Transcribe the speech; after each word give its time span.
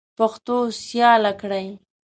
پښتو 0.17 0.57
سیاله 0.85 1.31
کړئ. 1.41 1.67